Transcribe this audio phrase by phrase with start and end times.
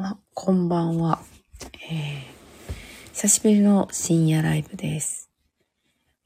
[0.00, 1.18] あ、こんばんは。
[1.90, 5.28] えー、久しぶりの深夜ライブです。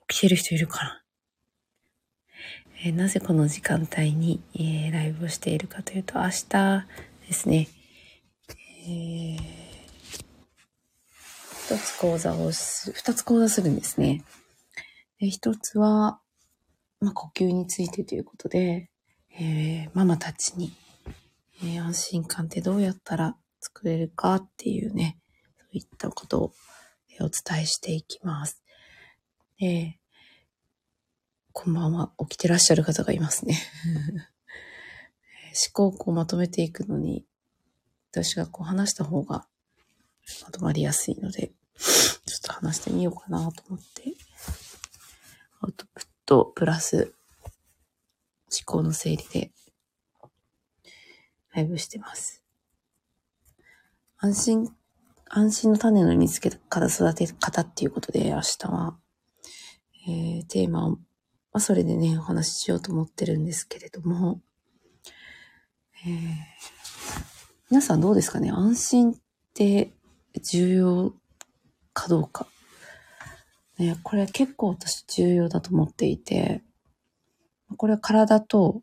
[0.08, 1.02] 起きてる人いるかな、
[2.84, 6.86] えーなぜこの時間帯に、えーライブをしているかというと、明日
[7.26, 7.68] ですね、
[8.87, 9.39] えー、
[11.75, 14.23] 一つ講座をす、二つ講座するんですね。
[15.18, 16.20] で一つは、
[17.00, 18.91] まあ、呼吸についてということで、
[19.41, 20.75] えーママたちに、
[21.62, 25.19] えー安心感ってどうやったら作れるかっていうね、
[25.57, 26.53] そういったことを
[27.20, 28.62] お伝えしていきます。
[29.59, 30.01] で、
[31.53, 32.12] こんばんは。
[32.19, 33.56] 起きてらっしゃる方がいますね。
[35.55, 37.25] 思考をこうまとめていくのに、
[38.11, 39.47] 私がこう話した方が
[40.42, 44.15] まとまりやすいので、ちょっと話してみようかなと思って、
[45.61, 47.15] アウトプットプラス
[48.51, 49.53] 思考の整理で
[51.55, 52.41] ライブしてます。
[54.25, 54.69] 安心、
[55.29, 58.97] 安心の種の見つけ方、育て方っていうことで、明日は、
[60.06, 60.98] えー、テーマを、ま
[61.55, 64.41] あ、それでね、お話ししようと思ってるんですけれども、
[66.06, 66.12] えー、
[67.69, 68.53] 皆さんどうですかね？
[68.53, 69.14] 安心っ
[69.55, 69.92] て
[70.41, 71.14] 重要
[71.92, 72.47] かどうか。
[73.79, 76.62] ね、これ結構私重要だと思っていて、
[77.77, 78.83] これは体と、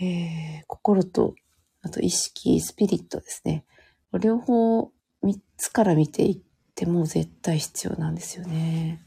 [0.00, 1.34] えー、心と、
[1.86, 3.64] あと意識、スピリットですね。
[4.20, 4.90] 両方
[5.22, 6.38] 三つから見ていっ
[6.74, 9.00] ても絶対必要なんですよね。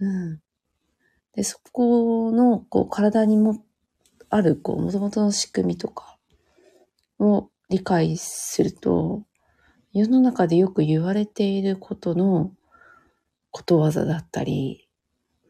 [0.00, 0.40] うん。
[1.36, 3.62] で、そこの、こう、体にも
[4.30, 6.18] ある、こう、元々の仕組みとか
[7.20, 9.22] を理解すると、
[9.92, 12.52] 世の中でよく言われていることの
[13.52, 14.88] ことわざだったり、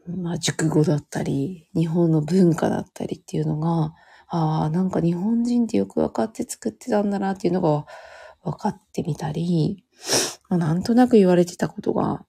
[0.05, 3.95] まあ、熟語だったり、日本の文化だったりっていうのが、
[4.33, 7.85] ああ、なんか日本人ってよく分かって作ってたんだなっていうのが
[8.43, 9.83] 分かってみたり、
[10.47, 12.25] まあ、なんとなく言われてたことが、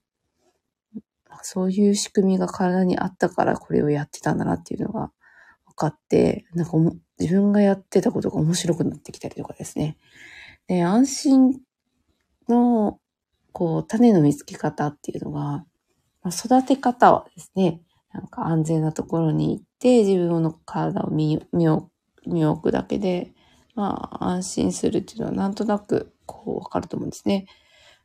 [1.42, 5.12] そういう仕組みが体にあったからこれをやってたんだなっていうのが
[5.66, 6.72] 分かって、なんか
[7.20, 9.96] 自分がやってたことが面白くなってきたりとかですね。
[10.66, 11.60] で、安心
[12.48, 12.98] の、
[13.52, 15.64] こう、種の見つけ方っていうのが、ま
[16.24, 17.80] あ、育て方はですね、
[18.12, 21.68] なんか安全なところに行って自分の体を見見
[22.26, 23.32] お見置くだけで、
[23.74, 27.46] まあ安心するっていうのはなんとなくこうわかると思うんですね。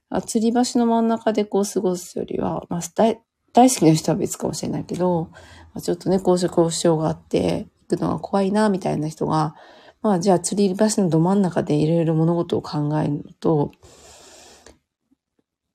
[0.10, 3.22] あ吊り橋の真ん中でこう過ごすよりは、まあ大
[3.54, 5.40] 大好きな人は別かもしれないけど、ま
[5.76, 9.56] あ、ちょっとね、高所恐怖症があって行くのが怖いなみたいな人が、
[10.02, 13.72] まあじゃあ吊り橋のど真ん中でいろいろ物事を考えるのと、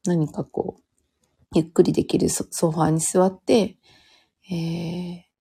[0.04, 0.82] 何かこう、
[1.54, 3.76] ゆっくりできるソソファーに座って、
[4.50, 5.31] えー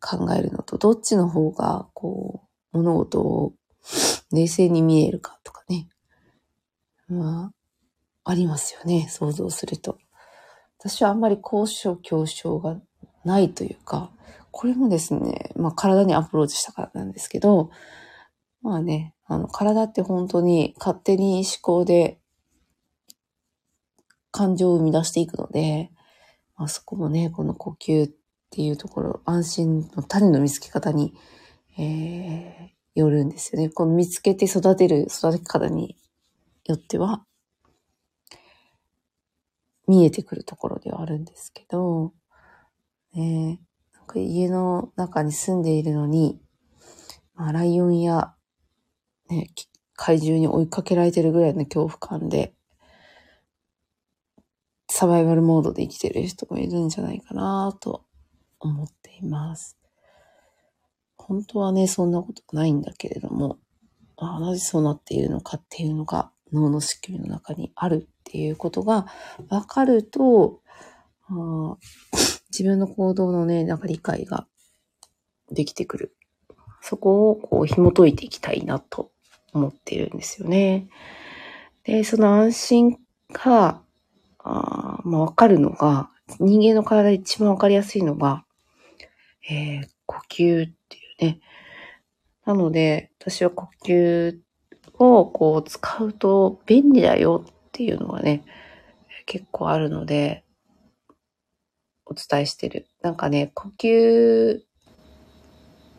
[0.00, 3.52] 考えるのと、どっちの方が、こう、物事を
[4.32, 5.88] 冷静に見えるかとかね。
[7.08, 7.52] ま
[8.24, 9.98] あ、ありますよね、想像すると。
[10.78, 12.80] 私はあんまり高所恐怖症が
[13.24, 14.10] ないというか、
[14.50, 17.70] これもですね、まあ体にアプローチしたからなんですけど、
[18.62, 22.18] まあね、あの体って本当に勝手に思考で
[24.30, 25.90] 感情を生み出していくので、
[26.56, 28.10] まあ、そこもね、この呼吸
[28.50, 31.14] っていうところ、安心の種の見つけ方に、
[31.78, 33.68] えー、よるんですよね。
[33.68, 35.96] この見つけて育てる育て方に
[36.64, 37.24] よっては、
[39.86, 42.12] 見えてくるところではあるんですけど、
[43.14, 43.60] ね、
[43.94, 46.40] なんか家の中に住んでいるのに、
[47.36, 48.34] まあ、ライオンや、
[49.28, 49.48] ね、
[49.94, 52.52] 怪獣に追いかけられてるぐらいの恐怖感で、
[54.88, 58.09] サバイバルモードで生きてる人もいるんじゃないかなと
[58.60, 59.76] 思っています。
[61.16, 63.58] 本当はね、そんなことないんだけれども、
[64.16, 69.06] あなぜそうなっているのかっていうのが脳の仕組みの中にあるっていうことが
[69.48, 70.60] 分かると、
[71.28, 71.76] あ
[72.50, 74.46] 自分の行動のね、なんか理解が
[75.50, 76.16] できてくる。
[76.82, 79.12] そこをこう紐解いていきたいなと
[79.52, 80.88] 思っているんですよね。
[81.84, 82.98] で、その安心
[83.32, 83.82] が、
[84.38, 88.44] あまあ、分かるのが、人間の体で一番分かりやすいのが、
[89.48, 91.40] えー、呼吸っていうね。
[92.44, 94.38] なので、私は呼吸
[94.98, 98.44] をこう使うと便利だよっていうのがね、
[99.26, 100.44] 結構あるので、
[102.04, 102.88] お伝えしてる。
[103.02, 104.62] なんかね、呼吸っ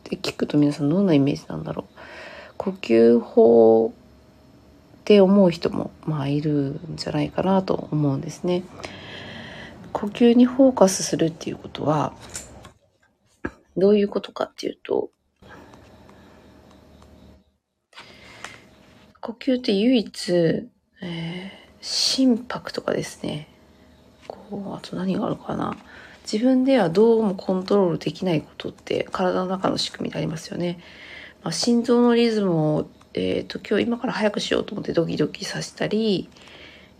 [0.04, 1.94] て聞くと皆さんどんなイメージなんだろう。
[2.58, 3.92] 呼吸法
[5.02, 8.62] って思う人もまあいるんじゃないかなと思うんですね。
[9.92, 12.12] 呼吸にフォーカスするっていうことは、
[13.76, 15.10] どういうことかっていうと、
[19.20, 23.48] 呼吸って唯一、えー、心拍とかですね。
[24.26, 25.76] こう、あと何があるかな。
[26.30, 30.78] 自分ではどうもコントロールできないことって体の中の仕組みでありますよね。
[31.42, 36.28] まあ、心臓のリズムを、えっ、ー、と、今日今から早くしようと思ってドキドキさせたり、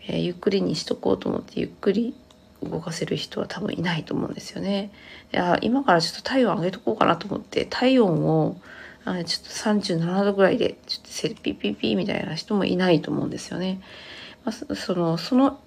[0.06, 2.14] えー、ゆっくりにしとこうと思ってゆっくり
[2.68, 4.92] 動かせる人は多分いないと思うんですよね。
[5.32, 8.60] いや今からちょっと体温上げとこうかなと思って体温を
[9.04, 13.80] あちょっと37度ぐらいでちょっとセピピピみたいな人もいないと思うんですよね。
[14.44, 15.60] まあ、そのその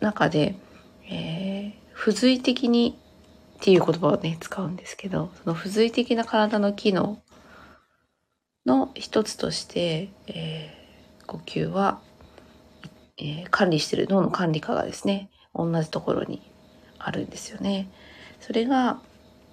[0.00, 0.54] 中で、
[1.10, 2.98] えー、不随的に
[3.56, 7.20] っていう言葉をね使うんですけどその不随的な体の機能
[8.66, 12.00] の一つとして、えー、呼吸は、
[13.16, 16.40] えー、管理してる脳の管理下がですね同じところに
[16.98, 17.88] あるんですよね。
[18.40, 19.00] それが、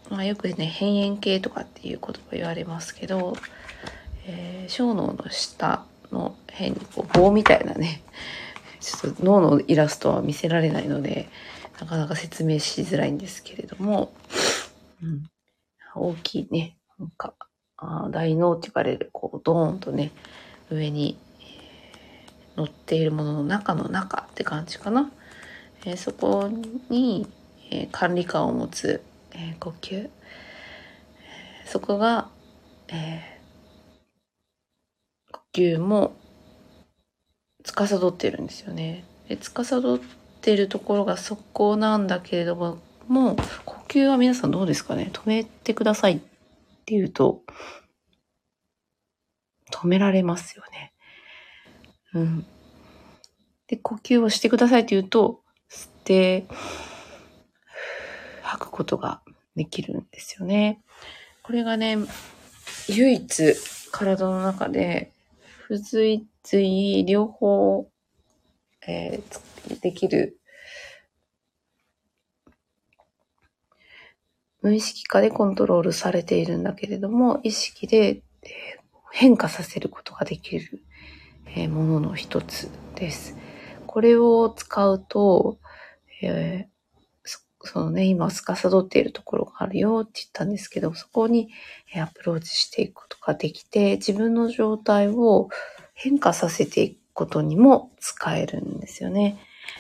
[0.10, 3.36] まあ、よくね辺縁系とかっていう言葉言われますけど、
[4.28, 8.02] えー、小脳の下の辺にこう棒みたいなね
[8.80, 11.28] ちょっと脳のイラストは見せられないので
[11.80, 14.14] なかなか説明しづらいんですけれども、
[15.02, 15.30] うん、
[15.96, 17.34] 大きいねなんか
[17.78, 20.12] あ大脳って言われるこうドーンとね
[20.72, 21.20] 上に、
[22.58, 25.12] 乗っているものの中の中って感じかな。
[25.86, 26.50] え、そこ
[26.90, 27.28] に、
[27.72, 29.04] え、管理官を持つ、
[29.34, 30.10] え、呼吸、
[31.66, 32.30] そこが、
[32.88, 33.40] え
[35.32, 36.16] 呼吸も
[37.64, 39.06] 司ってるんですよね。
[39.28, 40.00] で司っ
[40.42, 42.78] てるところがそこなんだけれども
[43.08, 43.36] もう
[43.66, 45.10] 呼吸は皆さんどうですかね？
[45.12, 47.42] 止めてくださいって言うと
[49.72, 50.94] 止められますよね。
[52.14, 52.46] うん。
[53.68, 55.42] で、呼吸をしてくださいって言うと、
[56.06, 56.46] て、
[58.44, 59.22] 吐くことが
[59.56, 60.82] できるんですよね。
[61.44, 61.98] これがね、
[62.88, 63.56] 唯一
[63.92, 65.12] 体の中で、
[65.68, 67.90] 不随随両方、
[68.88, 70.38] えー、できる
[74.62, 78.22] 無意識化でコントロールされているんだけれども、意識で
[79.12, 80.82] 変化させることができる
[81.70, 83.36] ものの一つです。
[83.86, 85.60] これを使うと、
[86.22, 86.76] えー、
[87.66, 91.50] そのね、今、司っているところがあるよって言ったんですけど、そこに
[91.96, 95.50] アプローチしていくことができて、自分の状態を
[95.94, 99.40] 変化させていくことにも使えるんですよね。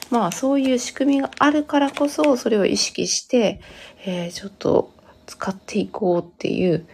[0.09, 3.61] まあ、そういう仕組みがあるからこそ、それを意識して、
[4.05, 4.91] えー、ちょっと
[5.27, 6.87] 使っていこうっていう、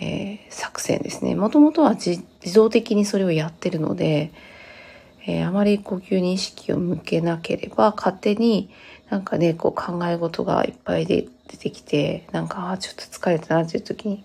[0.00, 1.34] えー、作戦ですね。
[1.34, 2.22] もともとは自
[2.54, 4.32] 動的にそれをやってるので、
[5.26, 8.70] えー、あまり呼吸に意識を向けなければ勝手に
[9.10, 14.24] なんかね、こう考え事がいっぱいで出てきて、なんか、ちょっと疲れたなっていう時に、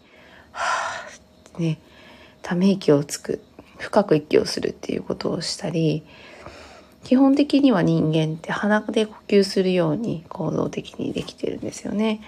[0.52, 1.80] はぁってね、
[2.44, 3.42] ため息をつく、
[3.80, 6.04] 深く息をするっていうことをしたり、
[7.04, 12.22] 基本的には人間って鼻で呼吸するように行動的にできてるんですよね。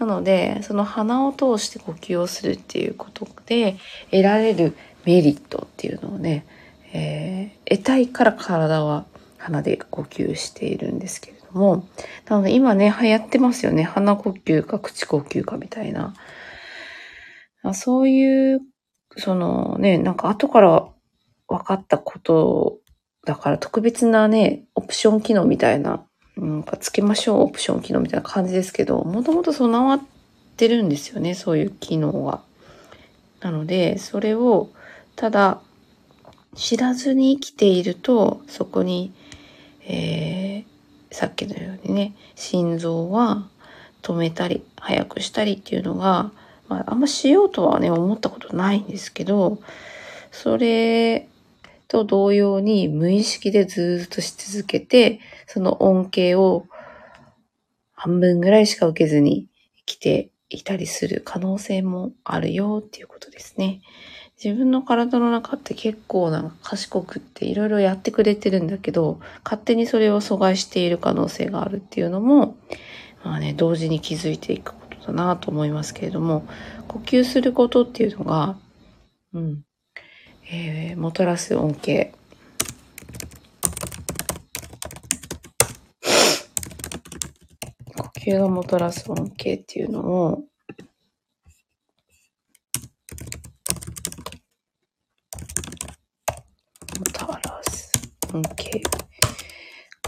[0.00, 3.76] なので、その鼻を通して呼吸をするっていうことで
[4.10, 6.44] 得られるメリットっていうのをね、
[6.92, 9.06] えー、得たいから体は
[9.38, 11.88] 鼻で呼吸しているんですけれども、
[12.28, 13.82] なので今ね、流行ってますよね。
[13.82, 16.14] 鼻呼吸か口呼吸かみたいな。
[17.74, 18.60] そういう、
[19.16, 20.88] そのね、なんか後から
[21.48, 22.78] 分かったこと
[23.24, 26.04] だから特別なね、オプション機能みたいな、
[26.36, 30.00] なんかつけましょうオプション機能みたいな感じですけど、もともと備わっ
[30.56, 32.42] てるんですよね、そういう機能は。
[33.40, 34.70] なので、それを
[35.16, 35.60] ただ
[36.56, 39.12] 知らずに生きていると、そこに、
[39.86, 43.48] えー、さっきのようにね、心臓は
[44.02, 46.32] 止めたり、早くしたりっていうのが、
[46.68, 49.60] まあ、あんましようとはね、思ったことないんですけど、
[50.32, 51.28] それ
[51.88, 56.66] と同様に無意識でずっとし続けて、その恩恵を
[57.92, 59.48] 半分ぐらいしか受けずに
[59.86, 63.80] 生きていたりする可能性もあるよっていうことですね。
[64.42, 72.56] 自分の体の中って結構なんか賢くっていろいろやってくれてるんだけど、勝手にそれを阻害している可能性があるっていうのも、
[73.22, 76.46] まあね、同時に気づいていくことだなと思いますけれども、
[76.88, 78.56] 呼吸することっていうのが、
[79.34, 79.62] うん、
[80.50, 82.14] えー、もたらす恩恵。
[87.94, 90.44] 呼吸がもたらす恩恵っていうのを、
[98.30, 98.82] 関係。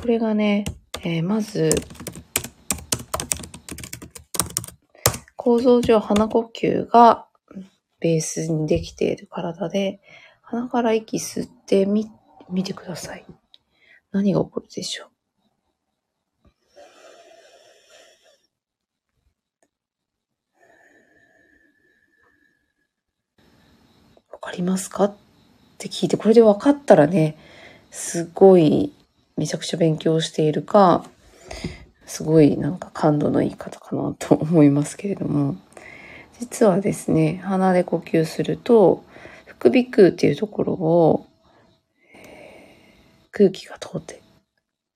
[0.00, 0.64] これがね、
[1.02, 1.70] えー、まず、
[5.34, 7.26] 構造上鼻呼吸が
[7.98, 10.00] ベースにできている体で、
[10.40, 12.08] 鼻から息吸ってみ、
[12.48, 13.24] 見てください。
[14.12, 15.08] 何が起こるでしょう？
[24.32, 25.04] わかりますか？
[25.04, 25.16] っ
[25.78, 27.36] て聞いて、これで分かったらね、
[27.92, 28.90] すごい
[29.36, 31.04] めちゃくちゃ勉強しているか、
[32.06, 35.56] すごいなんか感度のいい方かなと思いますけれども、
[36.40, 39.04] 実はですね、鼻で呼吸すると、
[39.44, 41.26] 副鼻腔っていうところを、
[43.30, 44.22] 空気が通って、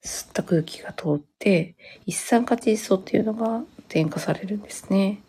[0.03, 1.76] 吸った空気が通って、
[2.07, 5.21] 一酸化窒素っていうのが添加されるんですね。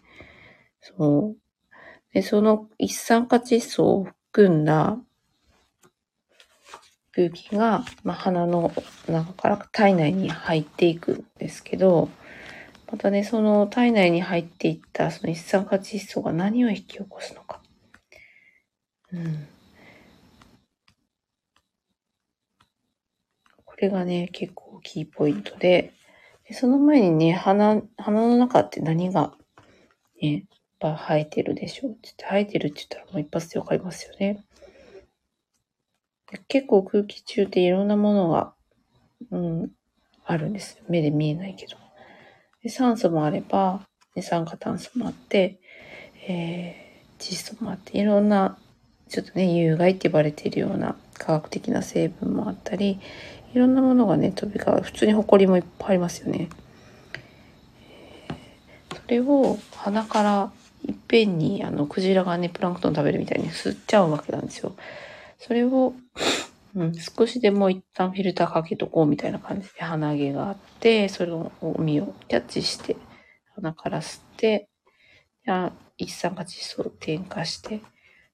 [0.80, 1.38] そう。
[2.14, 4.98] で、その一酸化窒素を含んだ
[7.18, 8.72] 空気が、まあ、鼻の
[9.10, 12.10] 中から体内に入っていくんですけど、
[12.92, 17.60] またね、その体内に入っていったその一酸化窒素が何を引き起こすのか。
[19.12, 19.48] うん。
[23.66, 25.94] これがね、結構キーポイントで、
[26.48, 29.34] でその前にね、鼻、鼻の中って何が
[30.22, 30.46] ね、
[30.80, 34.46] ぱ生えてるでしょうって言って、生えてるって言ったらもう一発でわかりますよね。
[36.48, 38.54] 結構空気中っていろんなものが、
[39.32, 39.72] うん、
[40.26, 40.82] あるんです。
[40.90, 41.78] 目で見えないけど。
[42.62, 43.82] で酸素もあれば、
[44.16, 45.60] 二酸化炭素もあって、
[46.28, 48.58] えー、窒素もあって、いろんな、
[49.08, 53.00] ちょっとね、有害って呼ばれているような科学的な成分もあったり、
[53.54, 54.82] いろんなものがね、飛び交う。
[54.82, 56.50] 普通に埃もいっぱいありますよね。
[58.92, 60.52] それを鼻から
[60.86, 64.76] いっぺんにあのクジラがね、プランクトン食べるみたいに吸っちゃうわけなんですよ。
[65.40, 65.94] それを、
[66.76, 72.96] うん、少しでも一旦フィルターかけとこうみたいな感じで鼻毛があって、それを身をキャッチして、
[73.56, 74.70] 鼻から吸って、
[75.98, 77.82] 一酸化窒素を添加して、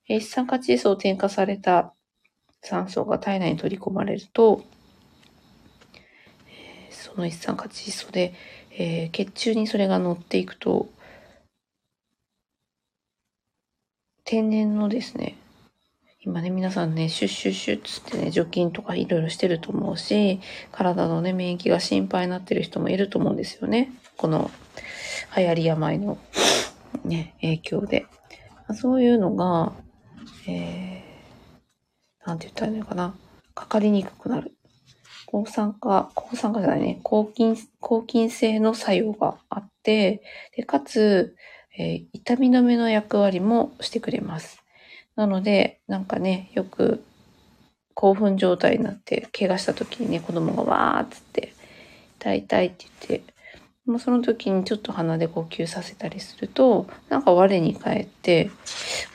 [0.08, 1.94] 一酸化窒素を添加された
[2.62, 4.64] 酸素が体内に取り込まれると、
[6.90, 8.34] その一酸化窒素で、
[8.72, 10.88] えー、血中にそれが乗っていくと、
[14.26, 15.36] 天然のですね、
[16.26, 20.40] 今ね、皆さんね、シュッシュッシュッつってね、除菌とかいろいろしてると思うし、
[20.72, 23.92] 体のね、免疫が心配になってる人もいると思うんですよね。
[24.16, 24.50] この
[25.36, 26.18] 流行り病の
[27.04, 28.06] ね、影響で。
[28.74, 29.74] そういうのが、
[30.48, 33.14] えー、なんて言ったらいいのかな。
[33.54, 34.56] かかりにくくなる。
[35.26, 40.24] 抗酸化、抗酸化じゃないね、抗菌、抗菌性の作用があって、
[40.56, 41.36] で、かつ、
[41.78, 44.63] えー、痛み止めの役割もしてくれます。
[45.16, 47.04] なので、なんかね、よく
[47.94, 51.54] 興奮状態になって、怪我した時にね、子供がわーっつって、
[52.20, 53.34] 痛い痛いって言って、
[53.86, 58.50] もうその時にちょっと鼻で呼吸させたりすると、なんか我に返って、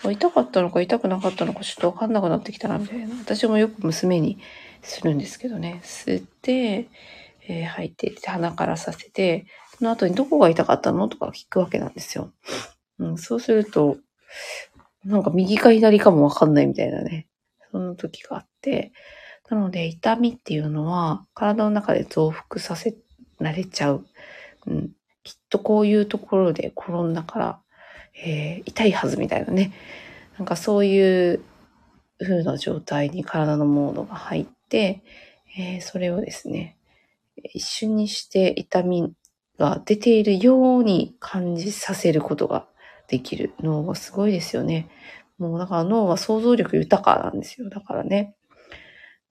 [0.04, 3.16] 痛かったのか痛くなかったのかちょっとわかんなくなってきたな、みたいな。
[3.16, 4.38] 私もよく娘に
[4.82, 5.80] するんですけどね。
[5.82, 6.88] 吸って、
[7.48, 9.46] えー、吐いて、鼻からさせて、
[9.78, 11.08] その後にどこが痛かったの？
[11.08, 12.30] とか聞くわけなんですよ。
[12.98, 13.96] うん、そうすると、
[15.08, 17.26] なんか右か左かもわかんないみたいなね。
[17.72, 18.92] そんな時があって。
[19.48, 22.94] なので、痛みっていうのは、体の中で増幅させ
[23.40, 24.06] られちゃう。
[24.66, 24.90] うん、
[25.22, 27.60] きっとこういうところで転んだから、
[28.22, 29.72] えー、痛いはずみたいなね。
[30.36, 31.42] なんかそういう
[32.20, 35.02] 風な状態に体のモードが入って、
[35.58, 36.76] えー、それをですね、
[37.54, 39.10] 一瞬にして痛み
[39.58, 42.66] が出ているように感じさせることが
[43.08, 44.88] できる脳はすごいですよね。
[45.38, 47.68] もうだから脳は想像力豊かなんですよ。
[47.70, 48.34] だからね。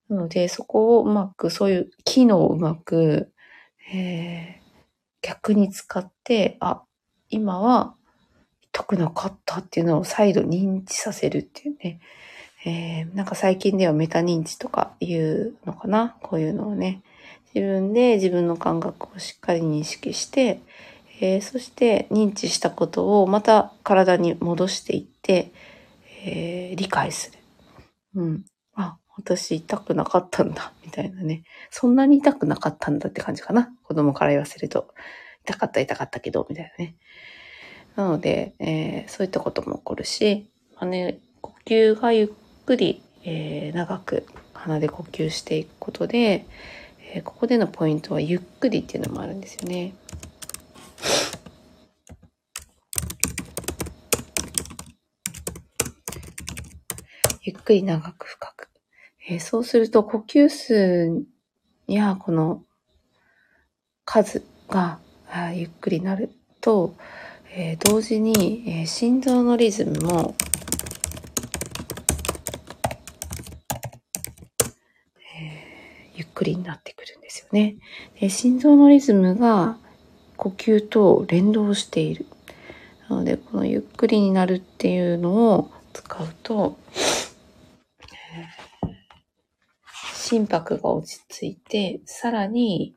[0.09, 3.33] なので、そこをうまく、そういう機能をうまく、
[3.93, 4.67] えー、
[5.21, 6.83] 逆に使って、あ、
[7.29, 7.95] 今は
[8.61, 11.99] 痛くなかったっていうのを再度認知させるっていうね。
[12.65, 17.01] えー、なんか最近ではメタ認知とか言うのかなこういうのをね。
[17.53, 20.61] 自分で自分の感覚をしっかり認識して、
[21.19, 25.51] えー、そして認知したことをまた体に戻していって、
[26.25, 27.39] えー、理解する。
[28.15, 28.45] うん。
[28.75, 31.43] あ、私痛くなかったんだ、 みたいなね。
[31.71, 33.73] そんなに痛くなかったんだって感じかな。
[33.83, 34.93] 子供から言わせると。
[35.43, 36.95] 痛かった痛かったけど、みたいなね。
[37.95, 42.27] なので、えー、そういったことも起こるし、まあね、呼吸がゆっ
[42.65, 46.45] くり、えー、長く鼻で呼吸していくことで、
[47.13, 49.93] えー、ここでのポイントはゆっくりっていうのもあるんですよね。
[57.67, 58.69] くり長く深く。
[59.27, 61.25] えー、そうすると呼吸数
[61.85, 62.63] やこの
[64.05, 64.99] 数が
[65.53, 66.29] ゆっくりなる
[66.61, 66.95] と、
[67.53, 70.35] えー、同時に、えー、心臓のリズムも
[76.15, 77.75] ゆっくりになってくるんですよね。
[78.21, 79.77] で心臓のリズムが
[80.37, 82.25] 呼吸と連動している。
[83.09, 86.77] なので、このゆっくりになるっていうのを使うと、
[90.29, 92.93] 心拍が落ち着いて、さらに、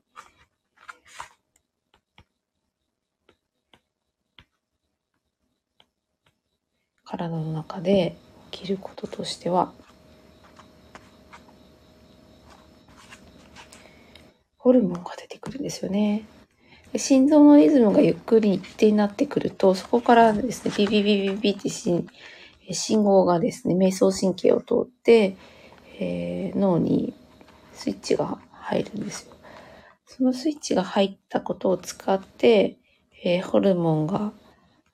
[7.04, 8.16] 体の中で
[8.50, 9.72] 起きることとしては、
[14.58, 16.24] ホルモンが出てくるんですよね。
[16.96, 25.36] 心臓のリズムがゆっくり一定になってくると、そこからですね、ビビビビビって信号がですね、瞑想神経を通って、
[26.00, 27.14] えー、脳に
[27.80, 29.34] スイッチが入るんですよ。
[30.04, 32.76] そのスイッチが入ったことを使って、
[33.24, 34.32] えー、ホルモンが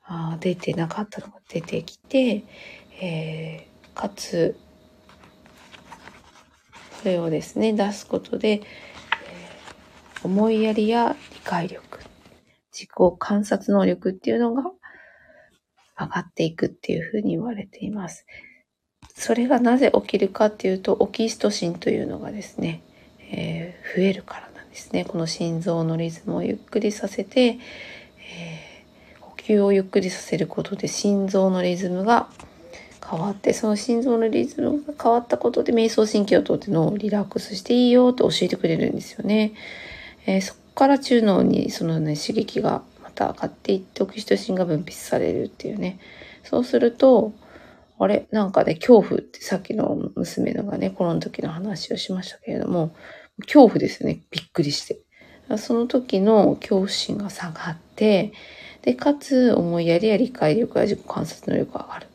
[0.04, 2.44] あ出てなかったのが出てきて、
[3.00, 4.56] えー、かつ、
[7.00, 11.98] それをですね、出すことで、えー、思いやりや理解力、
[12.72, 14.62] 自己観察能力っていうのが
[15.98, 18.26] 上がっていくっていうふうに言われています。
[19.16, 22.82] それがなぜ起きるかっていうと、オキシトシンというのがですね、
[23.30, 25.06] えー、増えるからなんですね。
[25.06, 32.28] この心臓のリズムをゆっくりさせて、えー、呼吸をゆっくりさせることで心臓のリズムが
[33.10, 39.54] 変わって、その心臓のリズムが変わったことで瞑想神経を通って脳をリラックスしていいよと教えてくれるんですよね。
[40.26, 45.98] えー、そこから中脳にそのね、刺激がまた上がっていってオキシトシンが分泌されるっていうね。
[46.44, 47.32] そうすると、
[47.98, 52.94] あれなんかね、恐怖ってさっきの娘のがね、この時の話をしましたけれども、
[53.40, 54.20] 恐怖ですね。
[54.30, 54.98] びっくりして。
[55.58, 58.32] その時の恐怖心が下がって、
[58.82, 62.06] で、かつ思いやりや理解力や自己観察能力が上がる。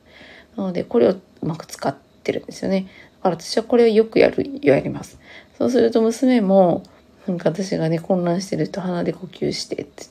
[0.57, 2.87] なので、これをうまく使ってるんですよね。
[3.17, 5.19] だから私はこれをよくやる、やります。
[5.57, 6.83] そうすると娘も、
[7.27, 10.05] なんか私がね、混乱してると鼻で呼吸してって、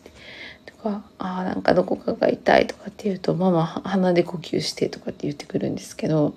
[0.82, 6.34] か、ああ、なんかどこかが痛いとかって言うと、ママ鼻で呼吸してとかって言ってくるんですけど、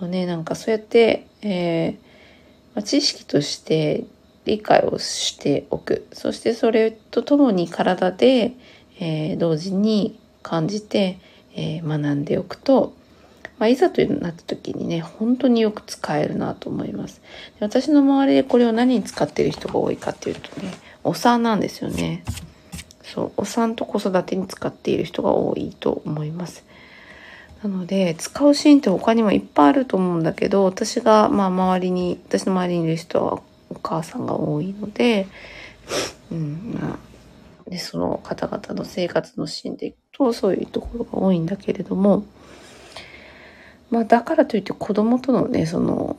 [0.00, 2.14] もうね、なんかそうやって、えー
[2.74, 4.04] まあ、知識として
[4.44, 6.06] 理解をしておく。
[6.12, 8.52] そしてそれとともに体で、
[9.00, 11.18] えー、同時に感じて、
[11.54, 12.94] えー、学んでおくと、
[13.58, 17.22] まあ、いざとなった時にね、本当によく使えるなと思います。
[17.60, 20.72] 私の周りでこれを何に使ってる人が多いかっていうとね、
[21.04, 22.24] お産なんですよね。
[23.14, 26.64] そう、お産と子育てに使っている人が多いと思います。
[27.62, 35.28] なので、使うシーンって他にもいっぱいあると思うんだけど、私が、まあ、周りに、私の周りにいる人はお母さんが多いので、
[36.32, 36.98] うん、ま
[37.66, 42.24] あ、で、その方々の生活のシーンでいくと、そういうところが多いんだけれども、
[43.90, 46.16] まあ、だからといって子供とのね、その、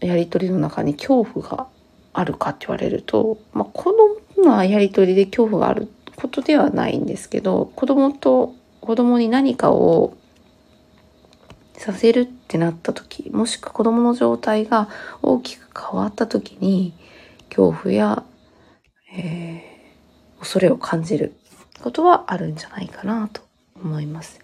[0.00, 1.68] やりとりの中に恐怖が
[2.12, 10.16] あるかって言われると、まあ、子供のやりとりで恐怖があることではないんですけど、子供と子供に何かを
[11.74, 14.88] させるってなった時、もしくは子供の状態が
[15.22, 16.94] 大きく変わった時に、
[17.48, 18.22] 恐怖や、
[19.12, 21.34] えー、恐れを感じる
[21.82, 23.42] ことはあるんじゃないかなと
[23.74, 24.40] 思います。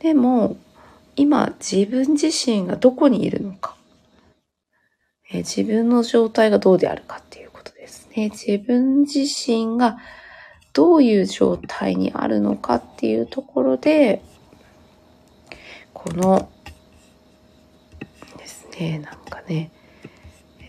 [0.00, 0.56] でも、
[1.14, 3.76] 今自分自身がどこにいるのか、
[5.30, 7.50] えー、自分の状態がどうであるかっていう
[8.16, 8.30] ね。
[8.30, 9.98] 自分自身が
[10.72, 14.22] どういう状態にあるのかっていうところで、
[15.92, 16.48] この
[18.38, 19.70] ですね、なんかね、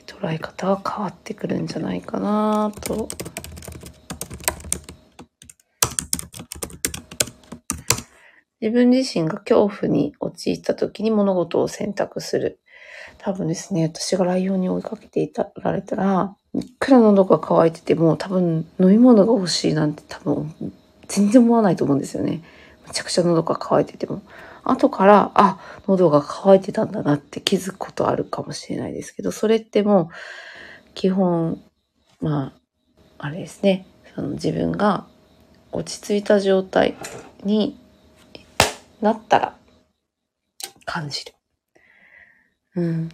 [0.06, 3.10] 捉え方は変わってくるんじゃないかなと
[8.62, 12.62] 自分自身が恐怖に陥った時に物事を選択する。
[13.17, 20.54] 多分ですね、私がライオンに追いかけていたられたら、いくら喉が渇いてても多分飲み物が欲しいなんて多分
[21.08, 22.44] 全然思わないと思うんですよね。
[22.88, 24.22] めちゃくちゃ喉が渇いてても。
[24.63, 30.08] 後から、あ、喉が渇いてたんだなって気づくことあるかもしれないですけど、それってもう、
[30.94, 31.62] 基本、
[32.22, 32.54] ま
[33.18, 33.86] あ、あれですね、
[34.16, 35.06] その自分が
[35.72, 36.96] 落ち着いた状態
[37.44, 37.78] に
[39.02, 39.58] なったら
[40.86, 41.34] 感じる。
[42.76, 43.10] うん。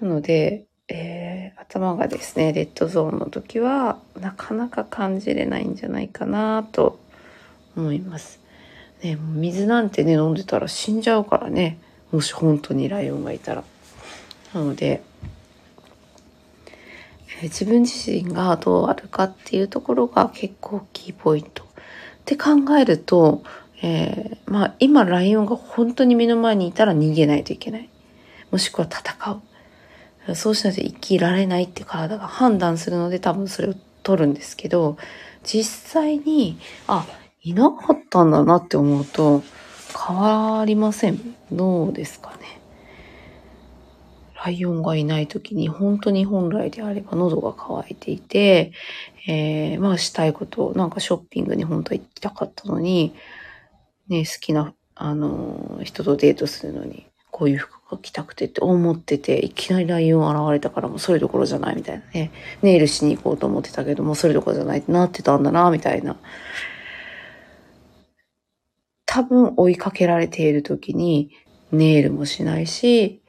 [0.00, 7.00] なので、えー、頭がですね、レッドゾーンの時は、なかなか感じれないんじゃないかなと
[7.76, 8.40] 思います。
[9.02, 11.78] ね、水なんてね、飲んでたら死んじゃうからね。
[12.12, 13.64] もし本当にライオンがいたら。
[14.52, 15.02] なので、
[16.66, 21.64] えー、自分自身がどうあるかっていうところが結構キーポイント。
[21.64, 21.66] っ
[22.26, 23.42] て考えると、
[23.82, 27.88] えー、まあ今ライオンが本当に目の前にいたら逃げないといけない。
[28.50, 29.40] もしくは戦う。
[30.34, 34.96] そうしないと生きられないって体が判断するので多分それを取るんですけど、
[35.42, 37.06] 実際に、あ、
[37.42, 39.42] いなかったんだなって思うと
[40.06, 41.34] 変わりません。
[41.52, 42.60] どうですかね。
[44.44, 48.72] ライオンがいない時に本当に本来であれば喉が渇いていて、
[49.26, 53.14] えー、まあしたいこと、なんかショッピングに本当は行きたかったのに、
[54.08, 62.30] ね、好きな、あの、人とデートするのに、こういう服が着たくてって思ってて、いきなりライオン現れたからもうそれどころじゃないみたいなね。
[62.62, 66.16] ネイルしに行こうと思ってたけども、それどころじゃないってなってたんだな、みたいな。
[69.06, 71.30] 多分追いかけられている時に、
[71.72, 73.22] ネイルもしないし、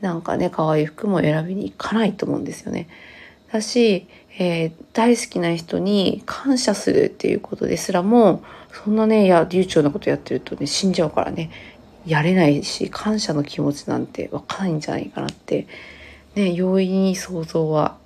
[0.00, 2.88] なんかね、可愛い服も選びに行かないと思うんですよね。
[3.52, 4.06] だし、
[4.38, 11.50] えー、大好きな人に感謝するっていうことですらも、そんなね、いや、流暢なことやってるとね、死んじゃうからね、
[12.06, 15.66] やれないし、感謝の気持ちなんてわかんないんじゃないかなって、
[16.34, 17.96] ね、容易に想像は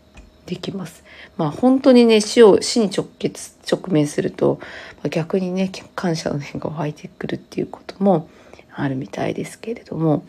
[0.47, 1.05] できます。
[1.37, 4.61] まあ本当にね、死を、死に直結、直面すると、
[5.03, 8.29] ま、逆にね、感謝の念が湧いてくるっていうことも
[8.75, 10.25] あるみたいですけれども、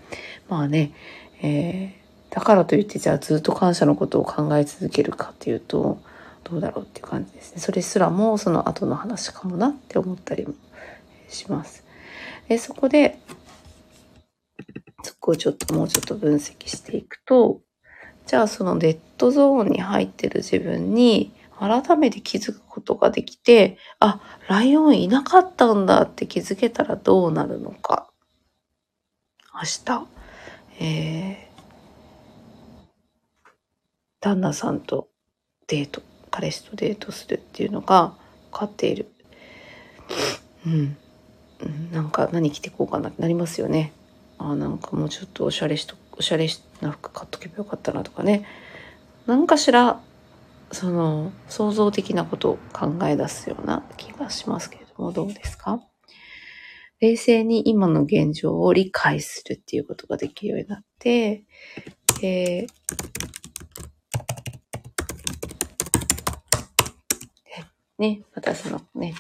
[0.48, 0.92] まあね、
[1.42, 6.00] えー、だからといってじゃあずっと感謝のことを考え続けるかっていうと
[6.44, 10.54] どうだろうっていう感じですねそれすらもその後の話かもなって思ったりも
[11.30, 11.84] します。
[12.48, 13.20] でそこで
[15.04, 17.62] そこをちょっともうちょっと分析していくと
[18.26, 28.10] じゃあそのデッドゾーンに入ってる自分に改めて気づくことができてあライオンいなかったんだって気づけたらどうなるのか
[29.54, 30.08] 明日？
[30.82, 32.88] えー、
[34.22, 35.10] 旦那さんと
[35.68, 38.14] デート、彼氏とデートするっていうのが
[38.52, 39.12] 分かっている。
[40.66, 40.98] うん。
[41.92, 43.92] なんか何着てこうかなってなりますよね。
[44.40, 46.48] あなんかもうちょっとおしゃれしと、おしゃれ
[46.82, 48.46] な服買っとけばよかったなとかね。
[49.28, 50.02] 何かしら、
[50.72, 55.82] その、創造的なことを考え出すような気がしますけれども、どうですか？
[57.00, 61.44] 冷静に今の現状を理解するっていうことができるようになって、
[62.22, 62.68] えー、
[67.98, 69.16] ね、私のね、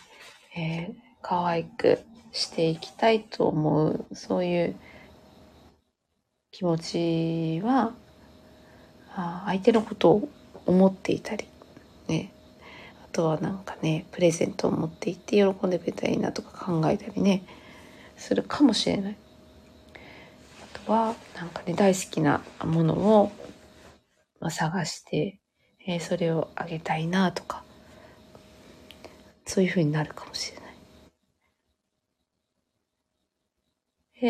[0.58, 2.00] えー、可愛く
[2.32, 4.76] していきたいと思う、そういう
[6.60, 7.94] 気持ちは、
[9.46, 10.30] 相手のことを
[10.66, 11.46] 思っていたり、
[12.10, 12.34] ね、
[13.02, 17.46] あとはなんかね、プレゼントを持っていって喜んでくれたらいいなとか考えたりね、
[18.18, 19.16] するかもしれない。
[20.76, 23.32] あとは、なんかね、大好きなものを、
[24.50, 25.40] 探して、
[25.88, 27.64] えー、それをあげたいなとか、
[29.46, 30.76] そういう風になるかもしれない。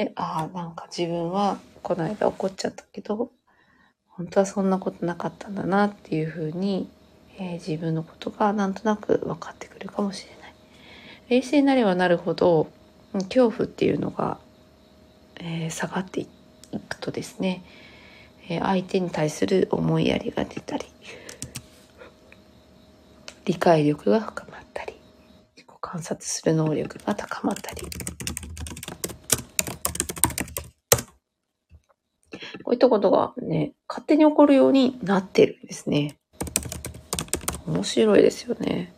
[0.06, 3.32] で、ああ、なんか自分はこの間怒っちゃったけど、
[4.08, 6.90] 本当はそんなことなかったんだなっていう風に、
[7.38, 10.54] えー、自分のことがなんとなく分かってくるかもしれない。
[11.30, 12.68] 冷静になればなるほど、
[13.14, 14.40] 恐怖っていうのが、
[15.40, 16.28] えー、下がってい
[16.90, 17.64] くとですね、
[18.50, 20.86] えー、相手に対する思いやりが出たり
[23.46, 24.94] 理解力が深まったり
[25.56, 27.82] 自己観察する能力が高まったり
[32.70, 36.20] こういったことがね勝手に起こるようになってるんですね
[37.66, 38.94] 面白いですよね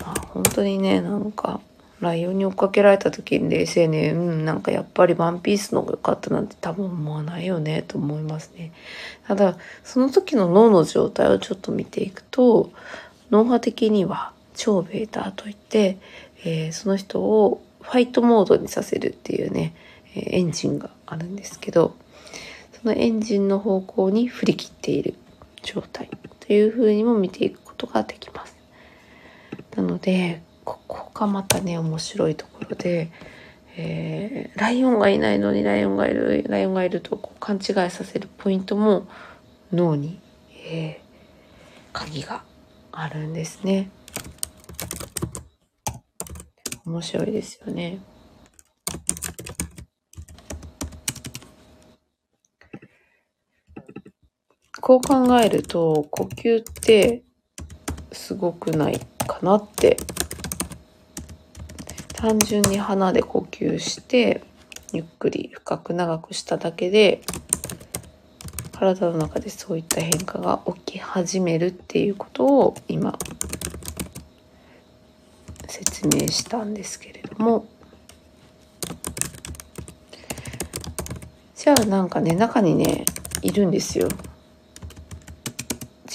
[0.00, 1.60] まあ本当にねなんか
[1.98, 8.72] ライオンに追っかけられた時に冷静に、うん、なんかやっぱりワンピースの方が良かったなんて多分思わないよねと思いますね。
[9.26, 12.70] ただ、その時の脳の状態をちょっと見ていくと、
[13.30, 15.98] 脳波的には超ベータといって、
[16.44, 19.74] えー、その人をファイトモードにさせるっていうね、
[20.14, 21.96] エンジンがあるんですけど、
[22.86, 25.14] のエンジンの方向に振り切っている
[25.62, 26.08] 状態
[26.40, 28.56] というふうにも見ていくことができます。
[29.74, 33.10] なので、ここがまたね、面白いところで、
[33.76, 39.06] えー、ライオンがいないのにライオンがいる、ライオンがいるとこう勘違いさせるポイントも
[39.72, 40.20] 脳に、
[40.70, 42.42] えー、鍵が
[42.92, 43.90] あるんですね。
[46.86, 47.98] 面白いですよね。
[54.86, 57.24] こう考えると呼吸って
[58.12, 59.96] すごくないかなって。
[62.14, 64.44] 単純に鼻で呼吸して
[64.92, 67.20] ゆっくり深く長くしただけで
[68.70, 73.18] 体の中でそういった変化が起き始めるっていうことを今
[75.68, 77.66] 説明したんですけれども。
[81.56, 83.04] じゃあなんかね中にね
[83.42, 84.08] いるんですよ。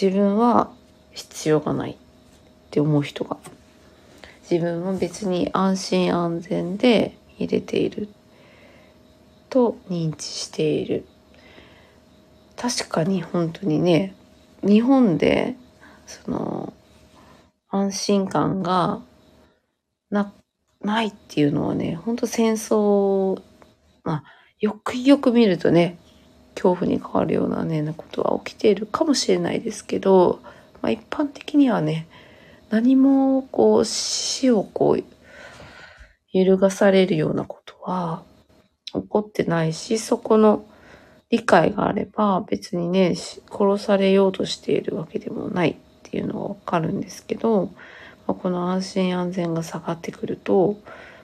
[0.01, 0.71] 自分は
[1.11, 1.95] 必要がないっ
[2.71, 3.37] て思う人が
[4.49, 8.09] 自分は別に安心安全で入れている
[9.49, 11.05] と認知している。
[12.55, 14.15] 確かに本当にね
[14.63, 15.55] 日本で
[16.07, 16.73] その
[17.69, 19.01] 安心感が
[20.09, 20.33] な
[20.81, 23.39] ないっていうのはね本当戦争
[24.03, 24.23] まあ
[24.59, 25.99] よくよく見るとね
[26.61, 30.39] 恐怖に変わるようなねなことは起きているかもしれないですけど、
[30.81, 32.07] まあ、一般的にはね
[32.69, 35.03] 何もこう死をこう
[36.33, 38.23] 揺るがされるようなことは
[38.93, 40.65] 起こってないし、そこの
[41.29, 47.71] 理解があれば別にね、殺されようとしているわけでもないっていうのがわかるんですけど、
[48.27, 50.77] まあ、この安心安全が下がってくると、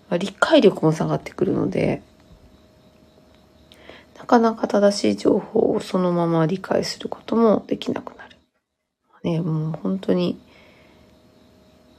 [0.10, 2.02] まあ、理解力も下がってくるので、
[4.28, 8.38] かなか正しい情報をそのまま理解することもできなくなる。
[9.24, 10.40] ね、もう本当に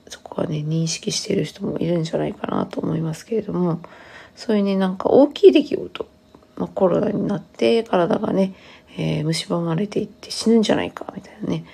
[0.08, 3.80] そこはね、認識している人もいるんじゃないかなと思いますけれども、
[4.36, 6.06] そういうね、なんか大きい出来事、
[6.56, 8.54] まあ、コロナになって体がね、
[8.96, 11.64] えー、蝕まれていって死ぬんじゃないか、みたいなね、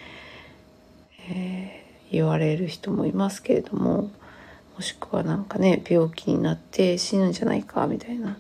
[1.31, 4.11] えー、言われる人もいますけれども、
[4.77, 8.39] もしくはなんかね、病気になって死ぬんじゃないか、みたいな。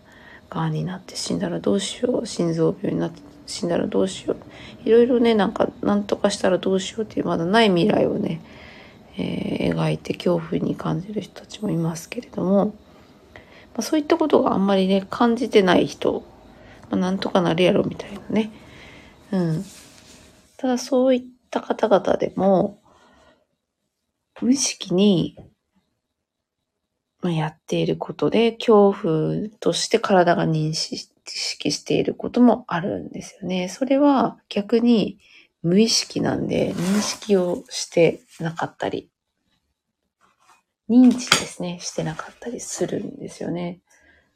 [0.55, 4.89] 癌になって死んだらどうしよう、心臓病になって死んだらどうしよう。
[4.89, 8.41] いろいろね、なんか、なんとかしたらどうしようっていうまだない未来をね、
[9.17, 12.73] えー、描いて恐怖に感じる人たちもいますけれども、ま
[13.79, 16.25] あ、そういったことがあんまりね感じてない人、
[16.91, 18.51] まあ、なんとかなるやろみたいなね、
[19.31, 19.65] うん、
[20.57, 22.81] ただそういった方々でも
[24.41, 25.37] 無意識に
[27.25, 33.71] まあやっていることで恐怖として体が認識していることもあるんですよね。
[33.71, 35.19] それは逆に
[35.63, 39.09] 無意識なんで認識をしてなかったり、
[40.91, 43.81] 認知ですね、してなかったりするんですよね。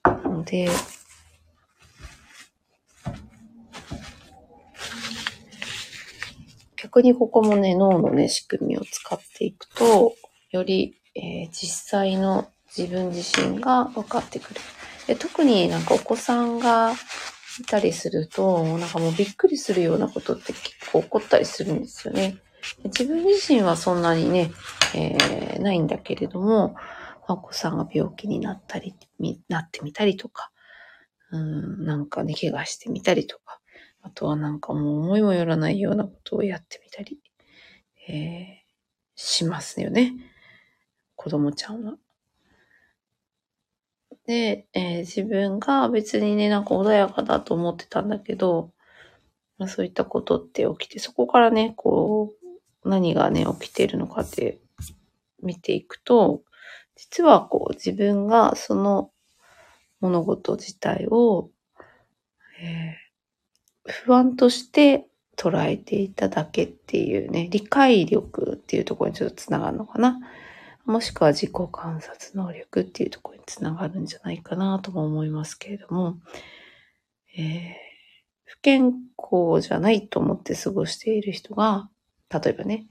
[0.02, 0.70] なので、
[6.82, 10.14] 逆にここもね、脳のね、仕組みを使っていくと、
[10.50, 14.60] より、えー、実際の自分自身が分かってくる。
[15.06, 16.92] で特になんかお子さんが
[17.60, 22.36] いたりすると、なんかもうびっくりするようなことって結構起こったりするんですよね。
[22.84, 24.50] 自分自身はそんなにね、
[24.94, 26.76] えー、ないんだけれども、
[27.26, 28.94] お子さんが病気になったり、
[29.48, 30.50] なってみたりとか、
[31.30, 33.60] うん、なんかね、怪我してみたりとか、
[34.02, 37.20] あとはなんかもう思いもよらないようなことをやってみたり、
[38.08, 38.70] えー、
[39.14, 40.14] しますよね。
[41.16, 41.96] 子供ちゃんは。
[44.28, 48.72] で、えー、自分が別にね、なんか穏やかだと思ってたんだけど、
[49.56, 52.34] まあ、そういったことって起きて、そこからね、こ
[52.84, 54.58] う、何がね、起きてるのかって
[55.42, 56.42] 見ていくと、
[56.94, 59.12] 実はこう、自分がその
[60.00, 61.48] 物事自体を、
[62.60, 65.06] えー、不安として
[65.38, 70.20] 捉えていただけっていうね、理解力っていうところにちょっとつながるのかな。
[70.88, 76.16] もしくは自己観察能力っていうところにつながるんじゃないかなとも思いますけれども、
[77.36, 77.74] えー、
[78.46, 81.90] 不健康じゃないと思って過ごしている人が、
[82.30, 82.86] 例えばね、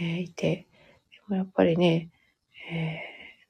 [0.00, 0.66] えー、いて、
[1.10, 2.08] でもやっぱりね、
[2.72, 3.00] え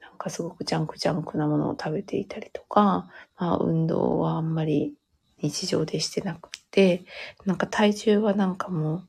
[0.00, 4.94] ー、なんかすごくジャンクジャンクなものを食べていたりとか、まあ運動はあんまり
[5.38, 7.04] 日常でしてなくて、
[7.44, 9.08] なんか体重はなんかもう、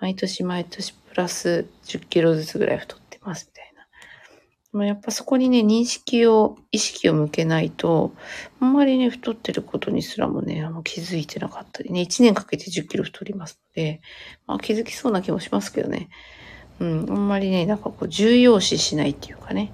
[0.00, 3.55] 毎年毎年プラス10キロずつぐらい太ってます。
[4.76, 8.12] まあ、やっぱそこにね、認識を、意識を向けないと、
[8.60, 14.02] あんまりね、太ってることにすらもね、あの気づいてなかったりね、1年かけて10キロ太りますので、
[14.46, 16.10] まあ気づきそうな気もしますけどね。
[16.78, 19.72] うん、あんまりね、なんかこう重要視しないっていうかね、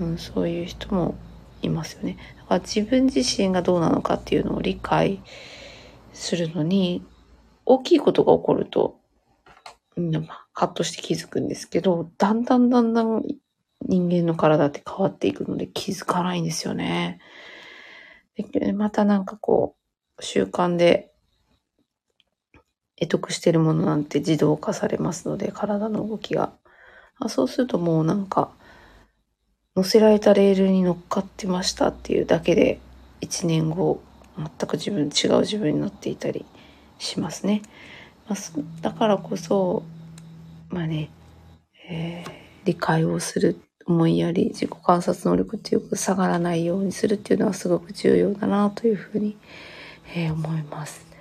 [0.00, 1.16] うん、そういう人も
[1.60, 2.18] いますよね。
[2.36, 5.20] だから自分自身がどうなのかっていうのを理解
[6.12, 7.04] するのに、
[7.66, 9.00] 大きいことが起こると、
[9.96, 13.22] うん、まあ、カットして気づくんですけど、だんだんだんだん
[13.86, 17.20] 人間の体って変わっていくので気づかないんですよね。
[18.36, 19.76] でまたなんかこ
[20.18, 21.12] う、習慣で
[22.96, 26.52] 得得してるものなんて自動化されますので、体の動きが。
[27.18, 28.50] あそうするともうなんか、
[29.74, 32.80] 乗せられたレールに乗っかってましたっていうだけで、
[33.20, 34.02] 1年後、
[34.36, 36.44] 全く自分、違う自分になっていたり
[36.98, 37.62] しますね。
[38.28, 38.38] まあ、
[38.80, 39.82] だからこそ、
[40.68, 41.10] まあね、
[41.88, 42.32] えー、
[42.64, 49.36] 理解をする思いやり、自己観察能力っていうか下がらないようにするっていうのはすごく重要だなというふうに、
[50.14, 51.12] えー、思います。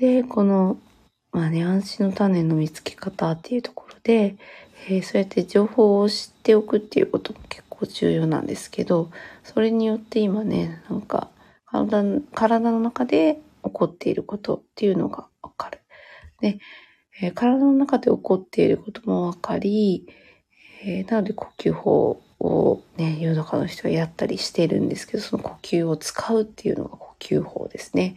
[0.00, 0.78] で、この、
[1.30, 4.36] まあね、安心の種の見つけ方っていうところで、
[4.88, 9.10] えー、そうやって情報を知っておくっていうことも結構重要なんですけど、
[9.44, 11.28] それによって今ね、なんか、
[11.70, 15.80] 体、の中で起こっていることっていうのがわかる。
[16.40, 16.58] で、
[17.20, 20.06] えー、体の中で起こっていることもわかり、
[20.84, 28.16] えー、なので呼吸法をね、世の中の人はやったりしてるんですけど、その呼吸を使うっていうのが呼吸法ですね。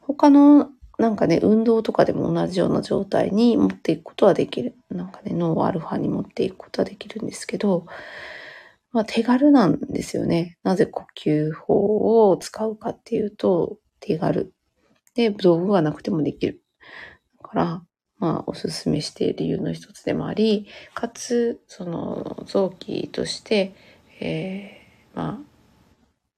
[0.00, 4.76] 他のなんかね、運動とかでも同じような状態に持っていくことはできる。
[4.90, 7.86] なんかね、脳をアルファに持っていくことはできるんですけど、
[8.94, 10.56] まあ手軽なんですよね。
[10.62, 14.54] なぜ呼吸法を使うかっていうと、手軽。
[15.16, 16.62] で、道具がなくてもできる。
[17.42, 17.82] だから、
[18.18, 23.74] まあ、おすすめしている理由の一つでもあり、かつ、その、臓器として、
[24.20, 26.34] えー、まあ、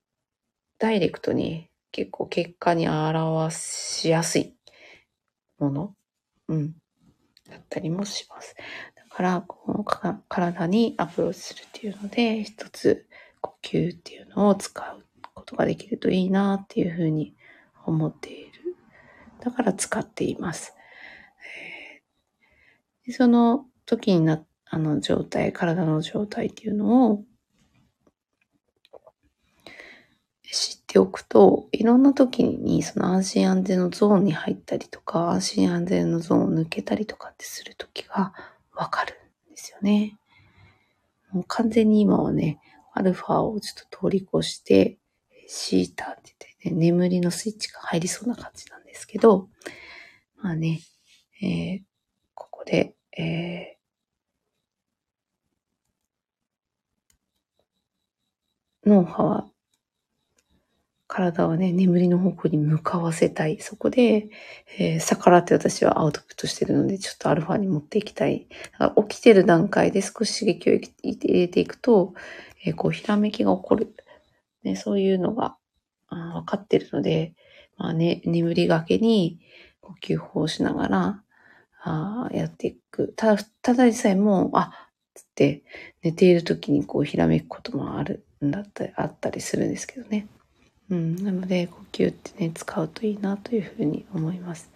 [0.79, 4.55] ダイレクトに結構結果に表しやすい
[5.59, 5.95] もの、
[6.49, 6.73] うん、
[7.51, 8.57] だったりもします。
[9.17, 9.83] から、この
[10.29, 13.07] 体にアプローチするっていうので、一つ
[13.41, 15.03] 呼吸っていうのを使う
[15.33, 17.35] ことができるといいなっていうふうに
[17.87, 18.77] 思っている。
[19.41, 20.75] だから使っています。
[23.07, 27.25] でその時にな、あの状態、体の状態っていうのを
[30.43, 38.35] 知っておくと、いろんな時にその安心安全のゾーンに入ったりとか、安心安全のゾーンを抜けたりとかってする時が
[38.77, 39.15] わかる
[39.49, 40.19] んですよね。
[41.33, 42.61] もう完全に今はね、
[42.93, 44.99] アルファをちょっと通り越して、
[45.49, 49.49] シータって言ってね、眠りのスイッチが入りそうな感じなんですけど、
[50.43, 50.81] まあね、
[51.43, 51.83] えー、
[52.35, 59.51] ここで、えー、脳波は
[61.17, 63.59] 体はね、眠りの方向に向かわせたい。
[63.61, 64.29] そこで、
[64.79, 68.47] えー、逆らって私はアウトプットしてるので、ちょっとアルファに持っていきたい。
[68.79, 72.13] だから起きてる段階で少し刺激を入れていくと、
[72.67, 73.95] えー、こう、ひらめきが起こる。
[74.63, 75.57] ね、そういうのが、
[76.09, 77.35] あ分かってるので、
[77.79, 79.41] まあね、眠りがけに
[79.81, 81.23] 呼吸法をしながら、
[81.83, 83.15] あやっていく。
[83.17, 85.63] ただ、ただでさえも、あ、つって、
[86.03, 90.27] 寝ている時にこう、ひらめくこともあるんだったり、あったりするんですけどね。
[90.89, 94.71] うん、なので呼吸ってね使うといいなというふうに思います。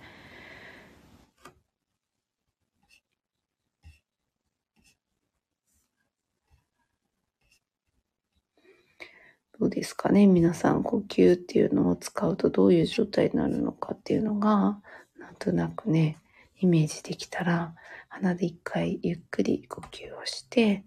[9.58, 10.26] どうですかね？
[10.26, 14.80] 皆さん呼吸っていうのを使うとどういう状態になるのかっていうのが
[15.18, 16.16] なんとなくね
[16.60, 17.74] イメージできたら
[18.08, 20.82] 鼻で一回ゆっくり呼吸をして、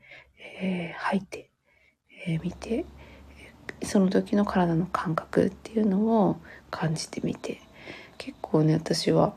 [0.59, 1.51] えー、吐いて、
[2.25, 2.85] えー、みて
[3.85, 6.37] その時の体の感覚っていうのを
[6.71, 7.61] 感じてみて
[8.17, 9.33] 結構ね私は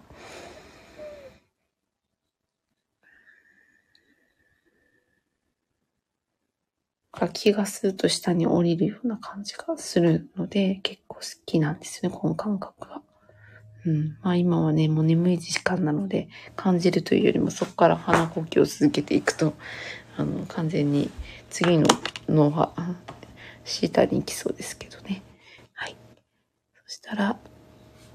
[7.37, 13.03] 気がすると下に降りるような感じがするので結構好きなんですねこの感覚が。
[13.85, 14.17] うん。
[14.23, 19.55] まあ今はね、もう眠い時間なので感じるというよりもそこから鼻呼吸を続けていくと、
[20.17, 21.11] あの、完全に
[21.51, 21.87] 次の
[22.29, 22.73] 脳波、
[23.67, 25.23] シータに行きそうですけどね。
[25.75, 25.97] はい。
[26.87, 27.37] そしたら、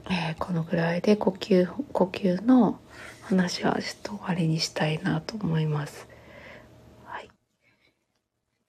[0.10, 2.80] えー、このぐらいで呼吸、呼吸の
[3.24, 6.08] 話はちょっと終わりにしたいなと思います。
[7.04, 7.30] はい。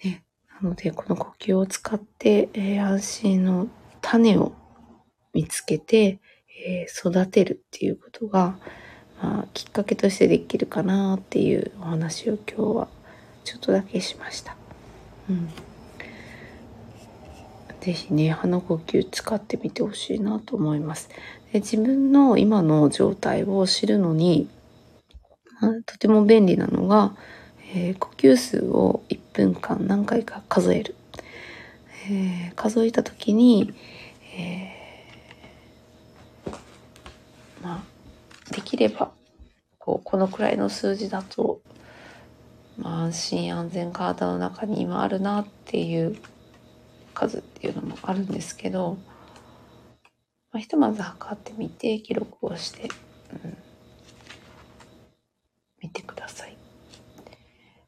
[0.05, 0.25] ね。
[0.61, 3.69] なので、この呼吸を使って、えー、安心の
[4.01, 4.53] 種を
[5.33, 6.21] 見つけて、
[6.67, 8.59] えー、育てるっていうことが、
[9.23, 12.89] まあ、きっかけとしてできるかなっていうお話を今日は
[13.45, 14.57] ちょっとだけしました。
[15.31, 15.49] うん。
[17.83, 21.09] ぜひね、鼻呼吸使ってみてほしいなと思います。
[21.53, 24.49] で自分の今の状態を知るのに、
[25.61, 27.17] まあ、とても便利なのが、
[27.75, 30.95] えー、呼吸数を1分間何回か数える。
[32.09, 33.75] えー、数えた時に、
[34.37, 39.11] えー、まあ、できれば、
[39.81, 41.61] こう、このくらいの数字だと、
[42.79, 46.17] まあ、安心安全体の中に今あるなっていう
[47.13, 48.99] 数っていうのもあるんですけど、
[50.53, 52.89] まあ、ひとまず測ってみて記録をして、
[53.45, 53.57] うん、
[55.83, 56.57] 見てください。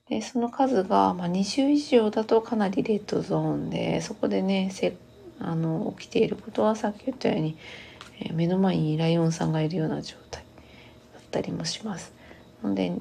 [0.08, 4.96] でその数が、まあ、20以上だとかなりレッドゾーンでそこでねせ
[5.40, 7.56] あの起きていることはさっき言ったように、
[8.20, 10.44] えー、目の前にライオンさんがいるような状態
[11.14, 12.12] だったりもします。
[12.62, 12.92] ので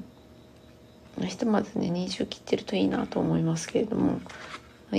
[1.22, 4.20] ひとまずね20切ってるといいなと思いますけれども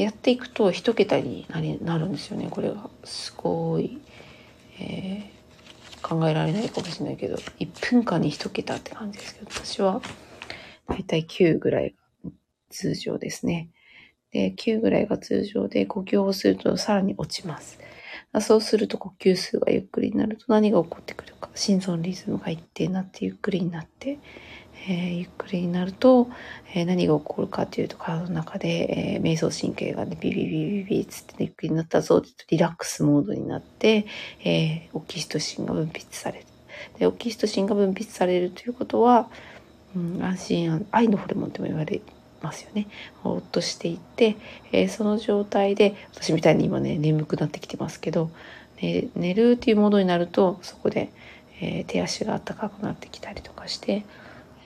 [0.01, 3.99] やっていくと一桁になるんですよねこれがすごい、
[4.79, 5.35] えー、
[6.07, 10.01] 考えられないかもしれないけど、1分間に1桁って感じですけど、私は
[10.87, 12.31] だいたい9ぐらいが
[12.69, 13.69] 通常ですね。
[14.31, 17.79] で、9ぐらいが通常で呼吸をするとさらに落ちます。
[18.41, 21.49] そうすると呼吸数がゆっくりになると何が起こってくるか。
[21.55, 24.19] 心臓のリズムが一定になってゆっくりになって、
[24.87, 26.27] えー、ゆっくりになると、
[26.73, 34.05] えー、何が起こるかというと体の中で、えー、瞑想神経がね、ビビビビビつって、ゆっくりになったぞってリラックスモードになって、
[34.43, 36.45] えオキシトシンが分泌される。
[36.99, 39.29] で、オキシトシンが分泌されるということは、
[39.95, 42.01] うん、安心愛のホルモンとも言われ
[42.41, 42.87] ますよね。
[43.23, 44.35] ほっとしていって、
[44.71, 48.29] え、その状態で私みたいに今ね眠くなってきてますけど、
[48.81, 51.11] ね、寝るっていうモードになるとそこで、
[51.61, 54.05] え、手足が暖かくなってきたりとかして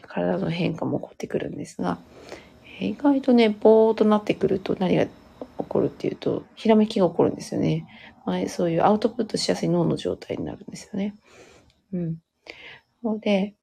[0.09, 1.99] 体の変化も起こってくるんですが、
[2.81, 5.11] 意外とねぼーっとなってくると何が起
[5.57, 7.85] こるっていうとひらめきが起こるんですよね。
[8.25, 11.15] まあ、そういうアウトプットしやすい脳の状態になるんですよね。
[11.93, 12.17] うん。
[13.03, 13.55] ので、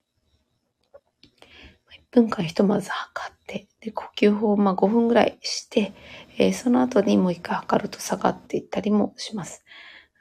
[2.12, 5.92] 1分間ひとまず測って、で、呼吸法をま5分ぐらいして、
[6.38, 9.64] えー、その後にもう一回測ると下がっていったりもします。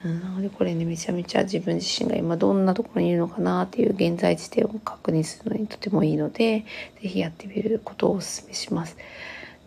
[0.04, 6.66] うん、なのでこれね、めちゃめちゃ自分自身が今どんなところにいるのかなっていう現在地点を確認するのにとてもいいので、
[7.02, 8.98] ぜひやってみることをお勧めします。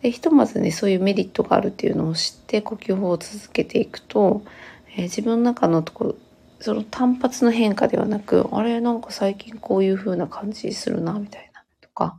[0.03, 4.43] で、ひとまずね、そういうメリットがあるっていうのを知って呼吸法を続けていくと、
[4.95, 6.15] えー、自分の中のところ、
[6.61, 12.19] その単発の変化ではなく、あれなんか最近こういう風な感じするな、みたいなとか、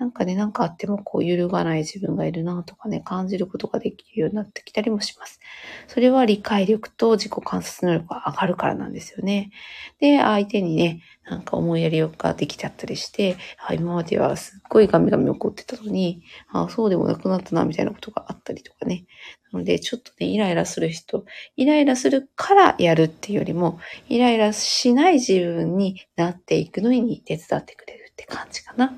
[0.00, 5.40] なんかね、なんかあってもこう揺るがない自分がいるなとかね、感じることができるようになってきたりもします。
[5.88, 9.50] それは理解力と自己観察能力が上がるからなんですよね。
[9.98, 19.04] で、相手にね、なんか思いやりができちゃったりして、あ今まではすっごいガミガミ怒ってたのに、あそうでもなくなったな、みたいなことがあったりとかね。
[19.52, 21.26] なので、ちょっとね、イライラする人、
[21.56, 23.78] イライラするからやるっていうよりも、
[24.08, 28.94] イライラしない自分になっていくのに手伝ってくれるって感じかな。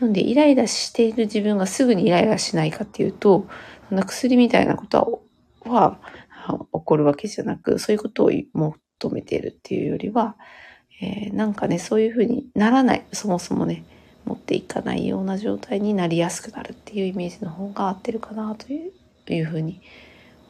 [0.00, 3.46] なので、イライラしている自分がすぐにイライラしないかっていうと、
[3.88, 5.22] そんな薬みたいなこと
[5.62, 5.98] は
[6.72, 10.36] 起こるわけじゃなく、そういうことを求めているっていうよりは、
[11.00, 13.84] えー、なんかね、そういうふうにならない、そもそもね、
[14.24, 19.80] 持っていかないような状態になりやすくなるっていうイメージの方が合ってるかなというふうに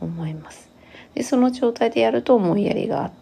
[0.00, 0.68] 思います。
[1.14, 3.12] で、その状態でやると思いやりが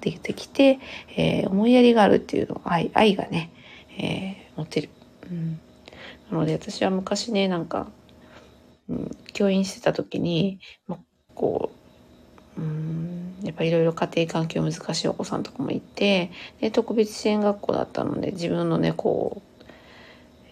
[0.00, 0.78] 出てきて、
[1.16, 3.50] えー、思いやりがあるっていうのは愛、愛がね、
[3.98, 4.90] えー、持てる。
[5.30, 5.60] うん。
[6.30, 7.88] なので私は昔ね、なんか、
[8.88, 10.98] うん、教員してた時に、ま、
[11.34, 11.70] こ
[12.56, 19.64] う、うん、やっぱりいろいろ家庭環境難しいお子さんとかもいて、で、特別支援学校だったので、自分のね、こう、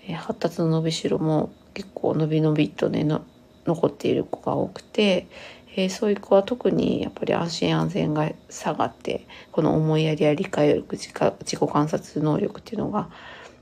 [0.07, 3.25] え、発達の伸びしろも結構伸び伸びとね、の
[3.67, 5.27] 残っている子が多くて、
[5.77, 13.11] えー、そういう子は特にやっぱり安心安全が下がって、この思いやりや理解力、自己観察能力っていうのが、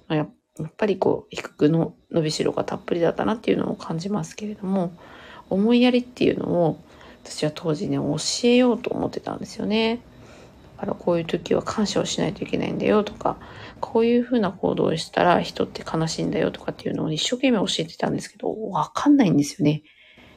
[0.08, 4.92] やっぱやっぱりこう、低くの伸びしろがたっぷりだったなっていうのを感じますけれども、
[5.48, 6.78] 思いやりっていうのを
[7.24, 10.00] 私は当時ね、教えようと思ってたんですよね。
[10.76, 13.38] だからこういう時は感謝をしないといけないんだよとか、
[13.80, 19.82] こういうふうな行動をしたら人って悲しいんだよとかっていうのを一生懸命教えてたんですけど、わかんないんですよね。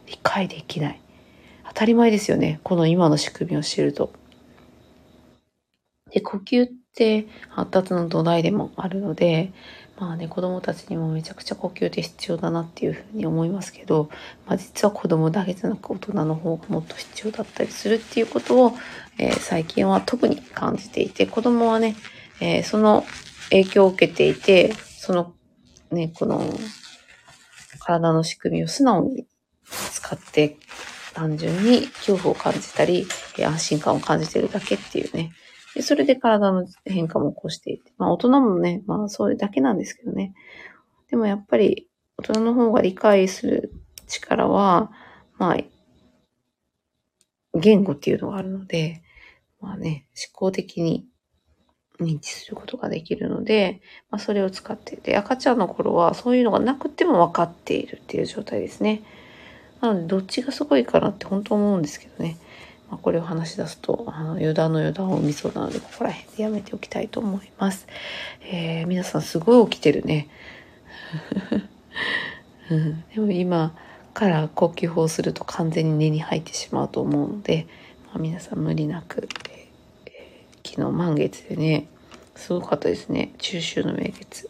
[0.06, 1.02] 理解できない。
[1.68, 2.60] 当たり前ですよね。
[2.64, 4.14] この今の仕組みを知ると。
[6.12, 9.52] で、呼吸って発達の土台でもあるので、
[9.98, 14.10] まあね、子供たちにもめちゃくちゃ呼吸って必要だなっていうふうに思いますけど、
[14.46, 18.74] まあ、実は子供だけじゃなく大人の方がもっと必要だったりするっていうことを、
[19.18, 21.96] えー、最近は特に感じていて、子供はね、
[22.42, 23.06] えー、その
[23.50, 25.34] 影響を受けていて、その
[25.92, 26.44] ね、この
[27.80, 29.26] 体の仕組みを素直に
[29.94, 30.58] 使って
[31.14, 33.08] 単純に恐怖を感じたり、
[33.40, 35.32] 安心感を感じてるだけっていうね、
[35.76, 37.92] で、それで体の変化も起こしていて。
[37.98, 40.34] まあ大人もね、まあそれだけなんですけどね。
[41.10, 43.74] でもやっぱり大人の方が理解する
[44.08, 44.92] 力は、
[45.38, 45.58] まあ、
[47.54, 49.04] 言語っていうのがあるので、
[49.60, 51.06] まあね、思考的に
[52.00, 59.04] 認知することができるので、まあそれを使ってで、赤ちゃんの頃はそういうのがなくても分かっているっていう状態ですね。
[59.82, 62.38] なので、どっちがすごいかなって本当思うんですけどね。
[62.90, 67.88] まあ、これを話し出すと、あの、余談の余談を見そうなので、ここら辺でやめておきたいと思います。
[68.44, 70.30] えー、皆さんすごい起きてるね。
[73.14, 73.76] でも今
[74.14, 77.68] から呼吸法すると完全に寝に入ってしまうと思うので、
[78.08, 81.88] まあ、皆さん無理なく、えー、昨日満月でね、
[82.36, 83.34] すごかったですね。
[83.40, 84.50] 中秋の名月。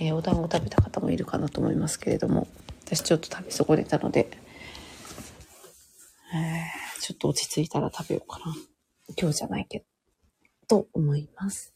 [0.00, 2.48] えー、お団子食べた方もいるかなと思いますけれども、
[2.84, 4.28] 私ちょっと食べ損ねたので、
[6.34, 8.54] えーちょっと落ち着いたら食べようかな。
[9.16, 9.84] 今日じゃないけど。
[10.68, 11.74] と思います。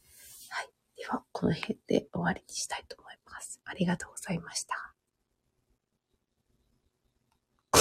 [0.51, 0.69] はい。
[0.97, 3.61] では、この辺で終わりにしたいと思います。
[3.65, 4.94] ありがとうございました。